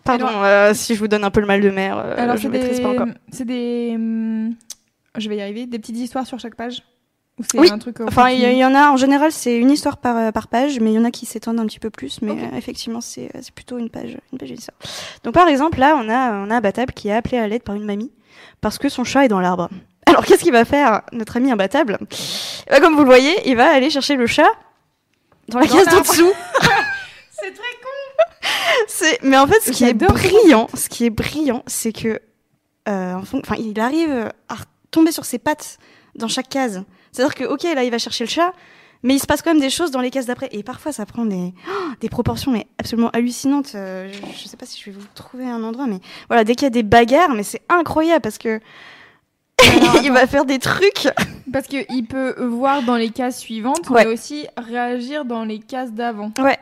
[0.05, 1.97] Pardon Alors- euh, si je vous donne un peu le mal de mer.
[1.99, 3.07] euh, Alors je maîtrise des, pas encore.
[3.33, 4.55] c'est des, hum,
[5.17, 6.83] je vais y arriver, des petites histoires sur chaque page?
[7.39, 7.69] Ou c'est Oui.
[7.73, 8.01] un truc.
[8.01, 10.79] en Enfin, il y, en a en général, c'est une histoire par, euh, par page,
[10.79, 12.23] mais il y en a qui s'étendent un petit peu plus.
[12.23, 14.79] Mais euh, effectivement, c'est plutôt une page, une page d'histoire.
[15.25, 17.75] Donc, par exemple, là, on a, on a Imbattable qui est appelé à l'aide par
[17.75, 18.13] une mamie
[18.61, 19.69] parce que son chat est dans l'arbre.
[20.07, 21.99] Alors, qu'est-ce qu'il va faire, notre ami Imbattable?
[22.71, 24.51] Ben, Comme vous le voyez, il va aller chercher le chat
[25.49, 26.33] dans la Dans case d'en dessous.
[27.31, 28.49] C'est très con.
[28.89, 32.21] C'est, mais en fait, ce qui est brillant, ce qui est brillant, c'est que,
[32.89, 34.57] euh, enfin, il arrive à
[34.91, 35.79] tomber sur ses pattes
[36.15, 36.85] dans chaque case.
[37.13, 38.53] C'est-à-dire que, ok, là, il va chercher le chat,
[39.05, 40.49] mais il se passe quand même des choses dans les cases d'après.
[40.51, 43.73] Et parfois, ça prend des, oh, des proportions, mais absolument hallucinantes.
[43.77, 46.57] Euh, je, je sais pas si je vais vous trouver un endroit, mais voilà, dès
[46.57, 48.61] qu'il y a des bagarres, mais c'est incroyable parce que
[49.77, 51.09] Alors, il va faire des trucs.
[51.53, 54.05] Parce qu'il peut voir dans les cases suivantes, Ouais.
[54.05, 56.33] mais aussi réagir dans les cases d'avant.
[56.41, 56.59] Ouais,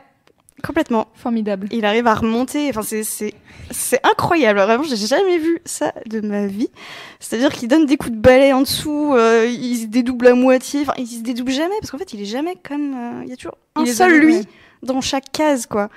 [0.61, 1.07] complètement.
[1.15, 1.67] Formidable.
[1.71, 2.69] Il arrive à remonter.
[2.69, 4.59] Enfin, c'est incroyable.
[4.59, 6.69] Vraiment, j'ai jamais vu ça de ma vie.
[7.19, 9.13] C'est-à-dire qu'il donne des coups de balai en dessous.
[9.15, 10.81] euh, il se dédouble à moitié.
[10.81, 12.93] Enfin, il se dédouble jamais parce qu'en fait, il est jamais comme.
[12.93, 14.35] euh, il y a toujours un seul lui
[14.83, 15.89] dans chaque case, quoi.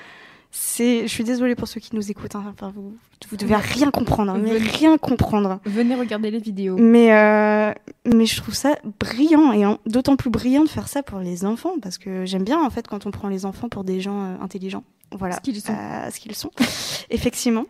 [0.50, 1.02] C'est.
[1.02, 2.34] Je suis désolée pour ceux qui nous écoutent.
[2.36, 2.44] hein.
[2.52, 2.94] Enfin, vous
[3.28, 5.58] vous devez rien comprendre, hein, mais rien comprendre.
[5.64, 6.76] Venez regarder les vidéos.
[6.78, 7.72] Mais euh,
[8.04, 11.74] mais je trouve ça brillant et d'autant plus brillant de faire ça pour les enfants
[11.80, 14.36] parce que j'aime bien en fait quand on prend les enfants pour des gens euh,
[14.42, 14.84] intelligents.
[15.12, 15.72] Voilà Ce qu'ils sont.
[15.72, 16.50] euh, ce qu'ils sont,
[17.10, 17.64] effectivement.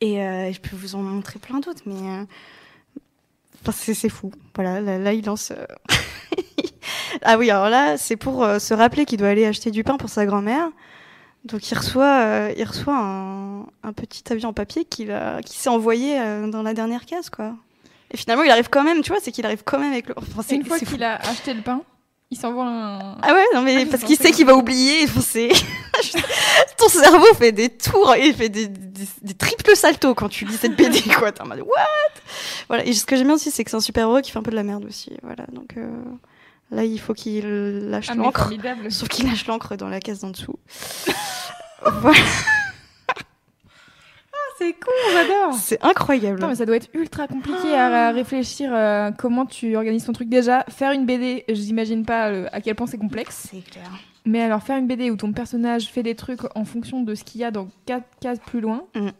[0.00, 2.24] Et je peux vous en montrer plein d'autres, mais
[3.72, 4.30] c'est fou.
[4.54, 5.52] Voilà, là, là, il lance.
[7.22, 10.08] ah oui, alors là, c'est pour se rappeler qu'il doit aller acheter du pain pour
[10.08, 10.68] sa grand-mère.
[11.44, 15.56] Donc il reçoit, euh, il reçoit un, un petit avion en papier qu'il a, qui
[15.56, 17.54] s'est envoyé euh, dans la dernière case, quoi.
[18.10, 20.14] Et finalement, il arrive quand même, tu vois, c'est qu'il arrive quand même avec le.
[20.16, 21.82] Enfin, Une fois qu'il a acheté le pain,
[22.30, 23.18] il s'envoie un.
[23.22, 25.04] Ah ouais, non mais Ah, parce qu'il sait qu'il va oublier.
[25.04, 25.20] Enfin,
[26.78, 30.56] ton cerveau fait des tours, il fait des, des, des triples saltos quand tu lis
[30.56, 31.32] cette BD quoi.
[31.32, 32.22] T'es en mode what?
[32.68, 32.84] Voilà.
[32.84, 34.42] Et ce que j'aime bien aussi, c'est que c'est un super héros qui fait un
[34.42, 35.12] peu de la merde aussi.
[35.22, 35.44] Voilà.
[35.52, 35.90] Donc euh,
[36.70, 37.44] là, il faut qu'il
[37.90, 38.50] lâche Ah, l'encre.
[38.90, 40.58] Sauf qu'il lâche l'encre dans la case d'en dessous.
[42.00, 42.18] voilà.
[44.58, 45.54] C'est con, j'adore.
[45.54, 46.40] C'est incroyable.
[46.40, 50.12] Non, mais ça doit être ultra compliqué à, à réfléchir euh, comment tu organises ton
[50.12, 50.28] truc.
[50.28, 53.46] Déjà, faire une BD, j'imagine pas euh, à quel point c'est complexe.
[53.52, 53.88] C'est clair.
[54.24, 57.22] Mais alors, faire une BD où ton personnage fait des trucs en fonction de ce
[57.22, 59.10] qu'il y a dans quatre cases plus loin, Mm.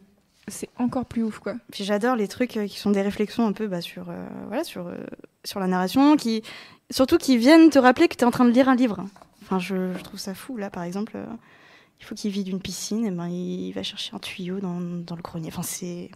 [0.49, 1.53] c'est encore plus ouf, quoi.
[1.71, 4.65] Puis j'adore les trucs euh, qui sont des réflexions un peu bah, sur, euh, voilà,
[4.65, 4.97] sur, euh,
[5.45, 6.43] sur la narration, qui,
[6.89, 9.05] surtout qui viennent te rappeler que tu es en train de lire un livre.
[9.43, 10.57] Enfin, je, trouve ça fou.
[10.57, 11.25] Là, par exemple, euh,
[11.99, 15.15] il faut qu'il vide une piscine, et ben, il va chercher un tuyau dans, dans
[15.15, 15.49] le grenier.
[15.49, 16.11] Enfin, c'est.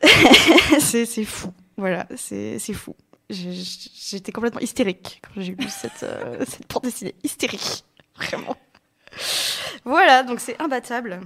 [0.80, 1.52] c'est fou.
[1.76, 2.94] Voilà, c'est fou.
[3.30, 7.14] J'étais complètement hystérique quand j'ai lu cette, euh, cette dessinée.
[7.22, 7.84] Hystérique.
[8.16, 8.56] Vraiment.
[9.84, 11.20] Voilà, donc c'est imbattable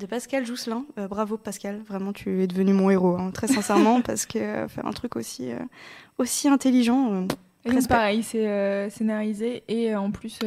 [0.00, 0.84] de Pascal Jousselin.
[0.98, 4.68] Euh, bravo Pascal, vraiment tu es devenu mon héros, hein, très sincèrement, parce que euh,
[4.68, 5.58] faire un truc aussi, euh,
[6.18, 7.12] aussi intelligent.
[7.12, 7.26] euh,
[7.66, 10.38] Et donc, pareil, c'est scénarisé et en plus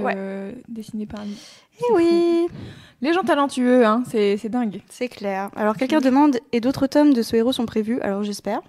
[0.67, 1.37] dessiné par lui.
[1.79, 2.55] Eh C'est oui, fou.
[3.01, 4.81] Les gens talentueux, hein, c'est c'est dingue.
[4.89, 5.49] c'est clair.
[5.55, 7.99] Alors quelqu'un demande, et d'autres tomes de ce héros sont prévus?
[8.01, 8.61] Alors j'espère.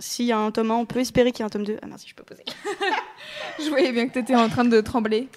[0.00, 1.78] S'il y a un tome 1, on peut espérer qu'il y a un tome 2.
[1.82, 2.44] Ah merci, je peux poser.
[3.58, 5.28] Je voyais bien que t'étais en train de trembler.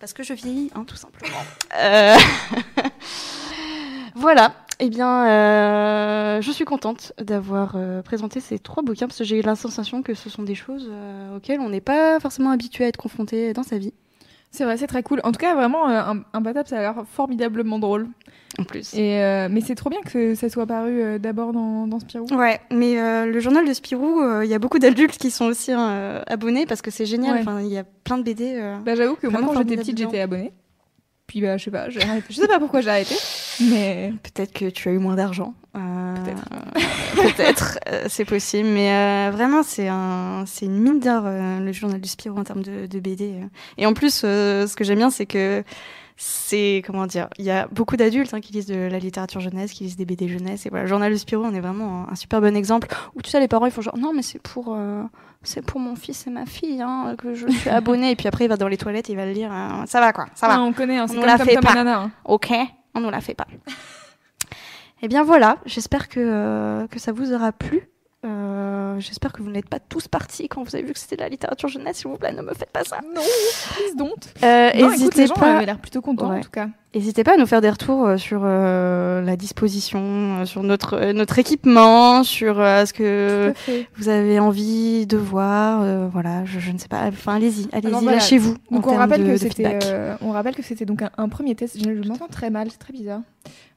[0.00, 1.38] Parce que je vieillis, hein, tout simplement.
[1.76, 2.14] Euh,
[4.14, 4.54] voilà.
[4.80, 9.42] Eh bien, euh, je suis contente d'avoir euh, présenté ces trois bouquins parce que j'ai
[9.42, 10.88] la sensation que ce sont des choses
[11.34, 13.92] auxquelles on n'est pas forcément habitué à être confronté dans sa vie.
[14.50, 15.20] C'est vrai, c'est très cool.
[15.24, 18.08] En tout cas, vraiment, euh, un, un Batap, ça a l'air formidablement drôle.
[18.58, 18.94] En plus.
[18.94, 22.26] Et, euh, mais c'est trop bien que ça soit paru euh, d'abord dans, dans Spirou.
[22.34, 25.44] Ouais, mais euh, le journal de Spirou, euh, il y a beaucoup d'adultes qui sont
[25.44, 27.34] aussi euh, abonnés parce que c'est génial.
[27.34, 27.40] Ouais.
[27.42, 28.54] Enfin, il y a plein de BD.
[28.56, 28.78] euh.
[28.84, 30.52] Bah, j'avoue que moi, quand j'étais petite, j'étais abonnée.
[31.26, 32.24] Puis, bah, je sais pas, j'ai arrêté.
[32.30, 33.14] Je sais pas pourquoi j'ai arrêté.
[33.70, 35.52] Mais Peut-être que tu as eu moins d'argent.
[35.78, 36.48] Euh, Peut-être.
[37.36, 38.68] Peut-être, euh, c'est possible.
[38.68, 42.44] Mais euh, vraiment, c'est un, c'est une mine d'or, euh, le journal du Spirou en
[42.44, 43.34] termes de, de BD.
[43.42, 43.46] euh.
[43.78, 45.62] Et en plus, euh, ce que j'aime bien, c'est que
[46.16, 49.72] c'est, comment dire, il y a beaucoup d'adultes hein, qui lisent de la littérature jeunesse,
[49.72, 50.66] qui lisent des BD jeunesse.
[50.66, 53.22] Et voilà, le journal du Spirou, on est vraiment un, un super bon exemple où
[53.22, 54.74] tu sais, les parents, ils font genre, non, mais c'est pour.
[54.76, 55.02] euh,
[55.44, 58.10] c'est pour mon fils et ma fille hein, que je suis abonnée.
[58.10, 59.50] et puis après, il va dans les toilettes, il va le lire.
[59.52, 60.54] euh, ça va quoi, ça va.
[60.56, 61.72] Ah, on connaît, hein, On comme la fait pas.
[61.78, 62.10] hein.
[62.24, 62.50] Ok,
[62.96, 63.46] on ne la fait pas.
[65.02, 67.88] Eh bien voilà, j'espère que, euh, que ça vous aura plu.
[68.24, 71.20] Euh, j'espère que vous n'êtes pas tous partis quand vous avez vu que c'était de
[71.20, 71.98] la littérature jeunesse.
[71.98, 72.98] S'il vous plaît, ne me faites pas ça.
[73.14, 74.10] Non, please don't.
[74.42, 76.38] Euh, Non, écoute, N'hésitez les gens pas, avaient l'air plutôt contents Ouais.
[76.38, 76.66] en tout cas.
[76.92, 81.38] n'hésitez pas à nous faire des retours euh, sur euh, la disposition, sur notre, notre
[81.38, 83.54] équipement, sur ce que
[83.94, 86.08] vous avez envie de voir.
[86.10, 87.04] voilà, je, je ne sais pas.
[87.06, 88.12] Enfin, allez-y, allez-y, voilà.
[88.14, 88.56] lâchez-vous.
[88.72, 90.18] en on rappelle, de- que c'était, feedback.
[90.22, 91.78] on rappelle que c'était donc un, un premier test.
[91.78, 93.20] Je, je m'entends très mal, c'est très bizarre.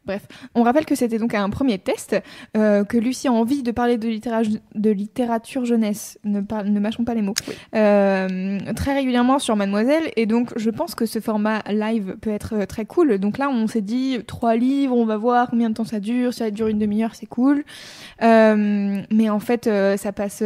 [0.04, 2.20] Bref, on rappelle que c'était donc un premier test,
[2.58, 4.42] euh, que Lucie a envie de parler de, littéra-
[4.74, 7.36] de littérature jeunesse, ne, ne mâchons pas les mots,
[7.76, 12.56] euh, très régulièrement sur Mademoiselle, et donc je pense que ce format live peut être
[12.56, 13.20] euh, très cool.
[13.20, 16.34] Donc là, on s'est dit trois livres, on va voir combien de temps ça dure,
[16.34, 17.64] si ça dure une demi-heure, c'est cool.
[18.24, 20.44] Euh, mais en fait, ça passe,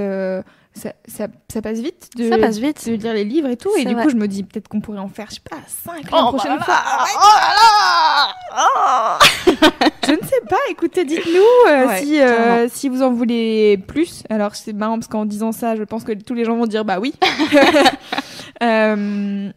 [0.75, 2.09] ça, ça, ça passe vite.
[2.17, 2.85] De, Ça passe vite.
[2.87, 3.71] de lire les livres et tout.
[3.77, 4.03] Et du vrai.
[4.03, 6.21] coup, je me dis peut-être qu'on pourrait en faire, je sais pas, 5 Oh, la
[6.21, 6.73] bah prochaine là fois.
[6.73, 9.17] là, oh là là,
[9.77, 9.85] oh.
[10.05, 14.23] Je ne sais pas, écoutez, dites-nous euh, Ouais, si, euh, si vous en voulez plus.
[14.29, 16.85] Alors, c'est marrant parce qu'en disant ça, je pense que tous les gens vont dire
[16.85, 17.13] bah oui.
[18.63, 19.49] Euh,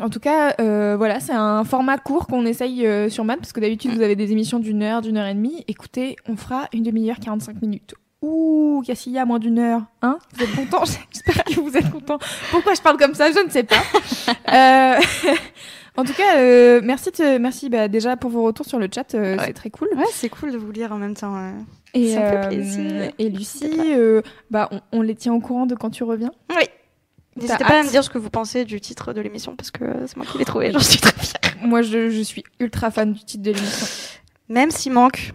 [0.00, 3.52] en tout cas, euh, voilà, c'est un format court qu'on essaye euh, sur Mad parce
[3.52, 5.64] que d'habitude, vous avez des émissions d'une heure, d'une heure et demie.
[5.68, 7.94] Écoutez, on fera une demi-heure, 45 minutes.
[8.22, 9.82] Ouh, Cassia, moins d'une heure.
[10.02, 12.18] Hein Vous êtes contents J'espère que vous êtes contents.
[12.50, 13.30] Pourquoi je parle comme ça?
[13.30, 13.76] Je ne sais pas.
[14.52, 15.00] Euh,
[15.96, 19.14] en tout cas, euh, merci, merci bah, déjà pour vos retours sur le chat.
[19.14, 19.44] euh, Ouais.
[19.46, 19.88] C'est très cool.
[19.96, 21.36] Ouais, c'est cool de vous lire en même temps.
[21.94, 23.12] Et, Ça me fait plaisir.
[23.18, 23.92] et Lucie,
[24.50, 26.32] bah, on, on les tient au courant de quand tu reviens?
[26.50, 26.64] Oui.
[27.36, 29.84] N'hésitez pas à me dire ce que vous pensez du titre de l'émission parce que
[30.08, 30.72] c'est moi qui l'ai trouvé.
[30.72, 31.40] J'en suis très fière.
[31.62, 33.86] Moi, je, je suis ultra fan du titre de l'émission.
[34.48, 35.34] Même s'il manque,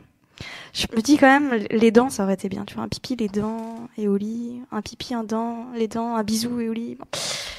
[0.74, 2.66] je me dis quand même, les dents, ça aurait été bien.
[2.66, 4.62] Tu vois, un pipi, les dents et au lit.
[4.72, 6.96] Un pipi, un dent, les dents, un bisou et au lit.
[6.96, 7.06] Bon,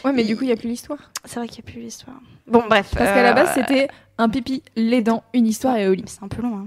[0.05, 0.99] Ouais, mais Et- du coup, il n'y a plus l'histoire.
[1.25, 2.17] c'est vrai qu'il n'y a plus l'histoire.
[2.47, 2.91] Bon, bref.
[2.95, 6.05] Parce qu'à la euh, base, c'était un pipi, les dents, une histoire et au lit.
[6.07, 6.59] C'est un peu long.
[6.59, 6.67] Hein.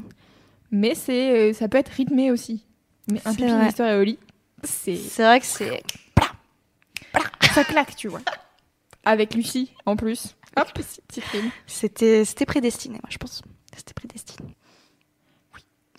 [0.72, 2.66] Mais c'est, euh, ça peut être rythmé aussi.
[3.12, 4.18] Mais un pipi, une histoire et au lit,
[4.64, 5.84] c'est, C'est vrai que c'est.
[7.54, 8.22] ça claque, tu vois.
[9.06, 10.36] Avec Lucie, en plus.
[10.58, 10.68] Hop.
[11.68, 13.42] C'était c'était prédestiné, moi, je pense.
[13.76, 14.56] C'était prédestiné.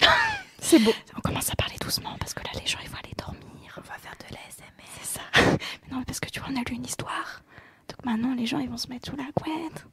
[0.61, 0.93] C'est beau.
[1.17, 3.41] On commence à parler doucement parce que là, les gens, ils vont aller dormir.
[3.77, 4.85] On va faire de l'ASMR.
[5.01, 5.21] C'est ça.
[5.91, 7.43] Mais non, parce que tu vois, on a lu une histoire.
[7.89, 9.85] Donc maintenant, les gens, ils vont se mettre sous la couette.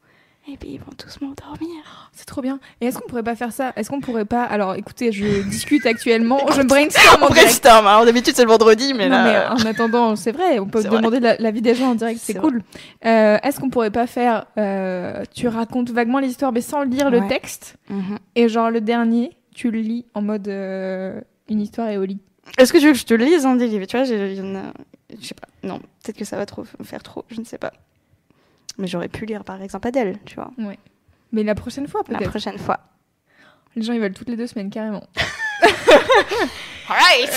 [0.48, 2.12] Et puis, ils vont tous m'endormir.
[2.12, 2.60] C'est trop bien.
[2.80, 3.74] Et est-ce qu'on pourrait pas faire ça?
[3.76, 4.44] Est-ce qu'on pourrait pas?
[4.44, 6.38] Alors, écoutez, je discute actuellement.
[6.56, 7.34] je brainstorm en direct.
[7.46, 7.88] brainstorm.
[7.88, 9.24] Alors, d'habitude, c'est le vendredi, mais non, là.
[9.56, 12.36] mais en attendant, c'est vrai, on peut demander la- l'avis des gens en direct, c'est
[12.36, 12.62] cool.
[13.06, 17.28] Euh, Est-ce qu'on pourrait pas faire euh, Tu racontes vaguement l'histoire, mais sans lire le
[17.28, 18.20] texte, Mhm.
[18.36, 22.20] et genre le dernier, tu le lis en mode euh, une histoire et au lit.
[22.60, 24.74] Est-ce que tu veux que je te lise un des livres Tu vois, j'ai- a.
[25.20, 25.48] Je sais pas.
[25.64, 27.26] Non, peut-être que ça va trop faire trop.
[27.30, 27.72] Je ne sais pas.
[28.78, 30.52] Mais j'aurais pu lire, par exemple, Adèle, tu vois.
[31.32, 32.30] Mais la prochaine fois, La peut-être.
[32.30, 32.80] prochaine fois.
[33.76, 35.04] Les gens, ils veulent toutes les deux semaines, carrément.
[36.88, 37.30] Alright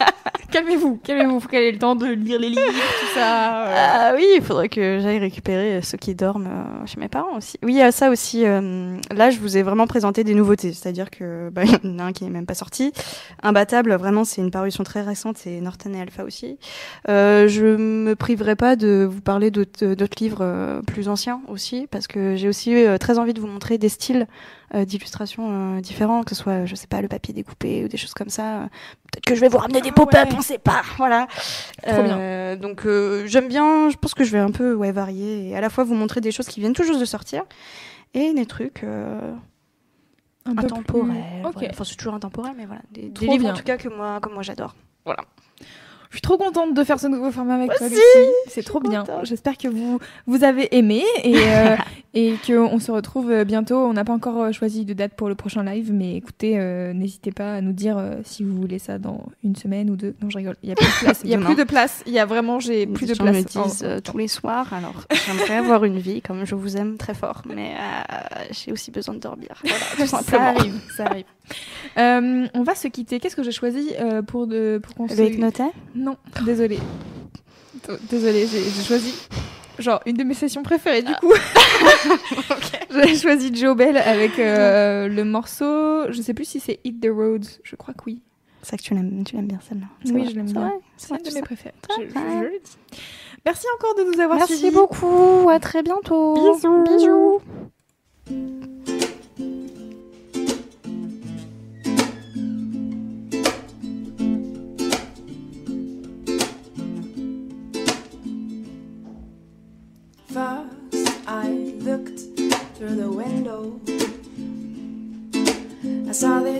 [0.50, 3.66] calmez-vous, calmez-vous, faut qu'elle ait le temps de lire les livres, tout ça.
[3.66, 3.74] euh.
[3.76, 7.56] Ah oui, il faudrait que j'aille récupérer ceux qui dorment euh, chez mes parents aussi.
[7.62, 8.44] Oui, ça aussi.
[8.44, 10.72] euh, là, je vous ai vraiment présenté des nouveautés.
[10.72, 12.92] C'est-à-dire que bah, il y en a un qui n'est même pas sorti.
[13.44, 15.38] Imbattable, vraiment, c'est une parution très récente.
[15.38, 16.58] C'est Norton et Alpha aussi.
[17.08, 19.84] Euh, je me priverai pas de vous parler d'autres
[20.20, 23.78] livres euh, plus anciens aussi, parce que j'ai aussi euh, très envie de vous montrer
[23.78, 24.26] des styles
[24.74, 27.96] euh, d'illustration euh, différents, que ce soit, je sais pas, le papier découpé ou des
[27.96, 28.39] choses comme ça.
[29.12, 30.36] Peut-être que je vais vous ramener des Ah pop-up, ouais.
[30.38, 30.82] on sait pas.
[30.96, 31.26] Voilà.
[31.86, 32.18] Trop bien.
[32.18, 35.56] Euh, donc euh, j'aime bien, je pense que je vais un peu ouais, varier et
[35.56, 37.42] à la fois vous montrer des choses qui viennent tout juste de sortir
[38.14, 39.32] et des trucs euh,
[40.46, 41.10] Un intemporels.
[41.10, 41.52] plus- Ok.
[41.54, 41.68] voilà.
[41.72, 42.82] Enfin c'est toujours intemporel mais voilà.
[42.92, 43.52] Des, des livres bien.
[43.52, 44.74] en tout cas que moi, que moi j'adore.
[45.06, 48.00] Je suis trop contente de faire ce nouveau format avec toi, Lucie.
[48.48, 49.04] C'est trop bien.
[49.22, 51.76] J'espère que vous, vous avez aimé et, euh,
[52.14, 53.76] et qu'on se retrouve euh, bientôt.
[53.76, 56.92] On n'a pas encore euh, choisi de date pour le prochain live, mais écoutez, euh,
[56.92, 60.14] n'hésitez pas à nous dire euh, si vous voulez ça dans une semaine ou deux.
[60.22, 60.56] Non, je rigole.
[60.62, 61.20] Il y a plus de place.
[61.24, 62.02] Il y a plus de place.
[62.06, 63.36] Il y a vraiment, j'ai plus de place.
[63.36, 63.84] me disent Oh.
[63.86, 67.42] euh, tous les soirs alors j'aimerais avoir une vie comme je vous aime très fort
[67.46, 67.72] mais
[68.50, 69.48] j'ai aussi besoin de dormir.
[69.62, 71.24] Voilà, tout ça arrive, ça arrive.
[71.98, 73.20] Euh, on va se quitter.
[73.20, 75.14] Qu'est-ce que j'ai choisi euh, pour de pour qu'on se
[75.94, 76.78] Non, désolé.
[78.10, 79.14] Désolé, j'ai j'ai choisi
[79.80, 81.32] genre une de mes sessions préférées du coup.
[82.90, 87.08] J'ai choisi Joe Bell avec euh, le morceau, je sais plus si c'est Hit the
[87.10, 88.22] Roads, je crois que oui.
[88.62, 89.86] C'est que tu l'aimes, tu l'aimes bien celle-là.
[90.04, 90.60] Oui, vrai, je l'aime bien.
[90.60, 91.74] vrai, C'est une de vrai, mes préférées.
[91.98, 92.96] Je, je- je.
[93.46, 94.74] Merci encore de nous avoir Merci suivis.
[94.74, 95.48] beaucoup.
[95.50, 96.34] À très bientôt.
[96.54, 96.84] Bisous.
[96.84, 97.40] Bisous.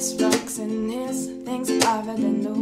[0.00, 2.54] Saw rocks and his things I didn't know.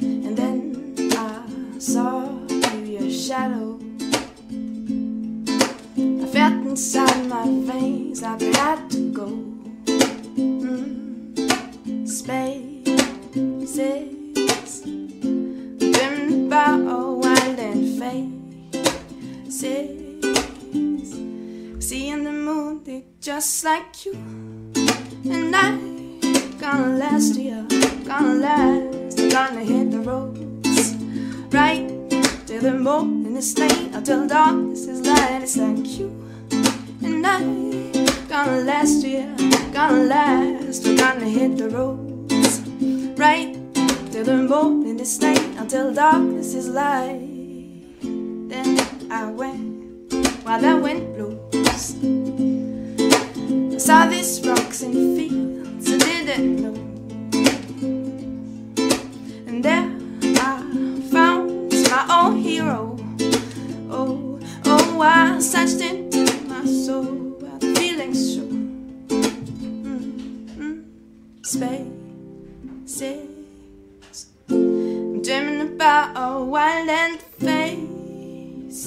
[0.00, 1.44] And then I
[1.78, 3.78] saw you, your shadow.
[5.98, 9.26] I felt inside my veins like I had to go.
[10.38, 11.36] Mm.
[12.08, 13.74] Spaces,
[15.78, 17.98] dreaming about a wild and
[19.52, 19.84] faces.
[21.86, 24.57] Seeing the moon, they just like you.
[25.30, 25.76] And I
[26.58, 27.66] gonna last here,
[28.06, 30.94] gonna last, gonna hit the roads.
[31.52, 31.86] Right
[32.46, 36.08] till the morning is late, until darkness is light, it's like you.
[37.02, 37.40] And I
[38.28, 39.34] gonna last here,
[39.72, 42.60] gonna last, gonna hit the roads.
[43.18, 43.54] Right
[44.10, 47.20] till the morning is late, until darkness is light.
[48.00, 48.78] Then
[49.10, 52.27] I went while the wind blows.
[53.78, 56.74] Saw these rocks and fields I didn't know.
[59.46, 59.88] And there
[60.22, 60.62] I
[61.12, 62.98] found my own hero.
[63.88, 67.04] Oh, oh, I searched into my soul
[67.38, 68.48] where the feelings show.
[69.86, 70.82] Mm, mm,
[71.46, 71.86] spaces.
[74.50, 78.84] I'm dreaming about a wild and faces.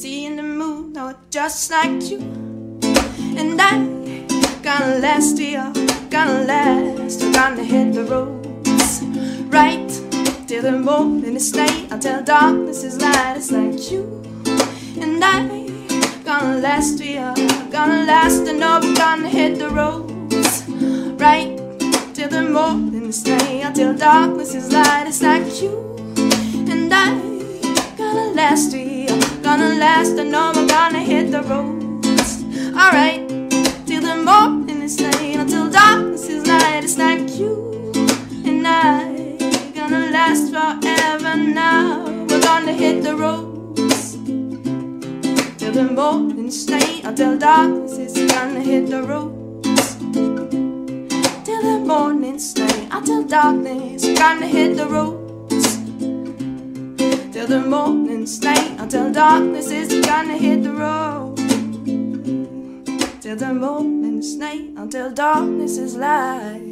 [0.00, 2.41] Seeing the moon, oh, just like you.
[3.34, 3.78] And I
[4.62, 5.72] gonna last here,
[6.10, 9.02] gonna last, gonna hit the roads.
[9.48, 9.88] Right
[10.46, 14.22] till the morning is late, until darkness is light, it's like you.
[15.00, 15.48] And I
[16.24, 17.32] gonna last here,
[17.70, 20.64] gonna last, and we're gonna hit the roads.
[21.20, 21.58] Right
[22.14, 25.72] till the morning is late, until darkness is light, it's like you.
[26.70, 27.18] And I
[27.96, 29.08] gonna last here,
[29.42, 32.42] gonna last, I know we're gonna hit the roads.
[32.74, 33.21] Alright,
[36.92, 37.92] it's like you.
[38.44, 39.36] And I
[39.74, 44.16] gonna last forever now, we're gonna hit the roads.
[45.56, 49.96] Till the morning late, until darkness is gonna hit the roads.
[51.44, 55.78] Till the morning's late, until darkness gonna hit the roads.
[57.32, 61.36] Till the morning's late, until darkness is gonna hit the road.
[63.22, 66.71] Till the morning's late, until darkness is light.